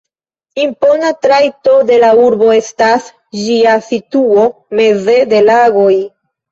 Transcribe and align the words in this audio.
Impona 0.61 1.11
trajto 1.25 1.75
de 1.91 1.99
la 2.05 2.09
urbo 2.23 2.49
estas 2.57 3.13
ĝia 3.43 3.79
situo 3.93 4.51
meze 4.83 5.23
de 5.37 5.49
lagoj. 5.51 5.91